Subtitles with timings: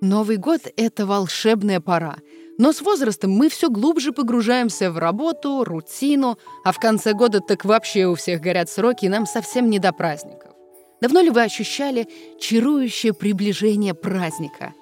[0.00, 2.18] Новый год— это волшебная пора.
[2.56, 7.64] Но с возрастом мы все глубже погружаемся в работу, рутину, а в конце года так
[7.64, 10.52] вообще у всех горят сроки, и нам совсем не до праздников.
[11.00, 12.06] Давно ли вы ощущали
[12.40, 14.72] чарующее приближение праздника?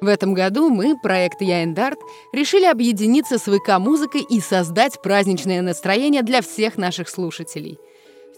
[0.00, 1.98] В этом году мы, проект Яендарт,
[2.32, 7.78] решили объединиться с ВК-музыкой и создать праздничное настроение для всех наших слушателей—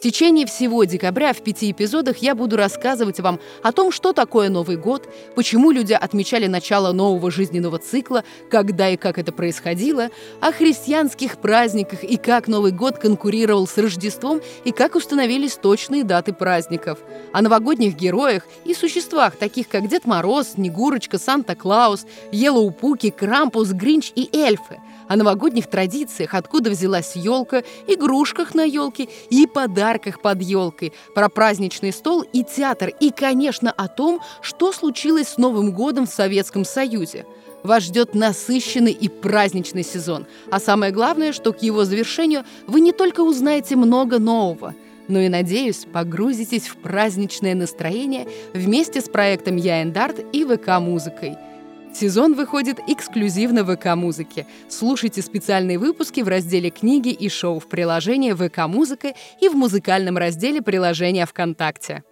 [0.00, 4.76] течение всего декабря в пяти эпизодах я буду рассказывать вам о том, что такое Новый
[4.76, 11.38] год, почему люди отмечали начало нового жизненного цикла, когда и как это происходило, о христианских
[11.38, 16.98] праздниках и как Новый год конкурировал с Рождеством и как установились точные даты праздников,
[17.32, 24.28] о новогодних героях и существах, таких как Дед Мороз, Снегурочка, Санта-Клаус, Елоупуки, Крампус, Гринч и
[24.32, 29.83] эльфы– о новогодних традициях, откуда взялась елка, игрушках на елке и подарках
[30.20, 35.72] под елкой, про праздничный стол и театр, и, конечно, о том, что случилось с Новым
[35.72, 37.26] годом в Советском Союзе.
[37.62, 40.26] Вас ждет насыщенный и праздничный сезон.
[40.50, 44.74] А самое главное, что к его завершению вы не только узнаете много нового,
[45.08, 51.36] но и, надеюсь, погрузитесь в праздничное настроение вместе с проектом «Я Эндарт» и ВК-музыкой–
[51.94, 54.46] Сезон выходит эксклюзивно в ВК-музыке.
[54.68, 60.60] Слушайте специальные выпуски в разделе «Книги и шоу» в приложении ВК-музыка и в музыкальном разделе
[60.60, 62.02] приложения ВКонтакте.